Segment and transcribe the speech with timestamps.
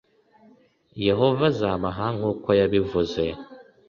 [1.07, 3.23] Yehova azabaha nk’uko yabivuze